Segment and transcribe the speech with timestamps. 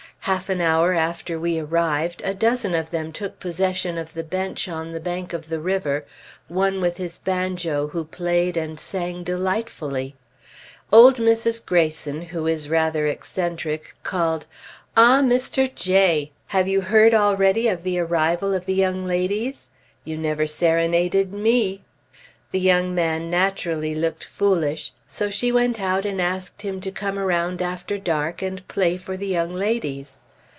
[0.25, 4.67] Half an hour after we arrived, a dozen of them took possession of the bench
[4.69, 6.05] on the bank of the river,
[6.47, 10.13] one with his banjo who played and sang delightfully.
[10.93, 11.65] Old Mrs.
[11.65, 14.45] Greyson, who is rather eccentric, called,
[14.95, 15.73] "Ah, Mr.
[15.73, 16.31] J!
[16.49, 19.69] Have you heard already of the arrival of the young ladies?
[20.05, 21.81] You never serenaded me!"
[22.51, 27.17] The young man naturally looked foolish; so she went out and asked him to come
[27.19, 30.19] around after dark and play for the young ladies.